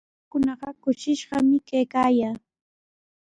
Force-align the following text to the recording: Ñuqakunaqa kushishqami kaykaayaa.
Ñuqakunaqa 0.03 0.69
kushishqami 0.81 1.57
kaykaayaa. 1.67 2.35